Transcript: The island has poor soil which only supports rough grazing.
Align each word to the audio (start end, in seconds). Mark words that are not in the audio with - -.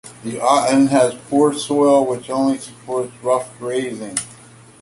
The 0.23 0.39
island 0.41 0.89
has 0.89 1.13
poor 1.29 1.53
soil 1.53 2.03
which 2.07 2.27
only 2.31 2.57
supports 2.57 3.11
rough 3.21 3.55
grazing. 3.59 4.17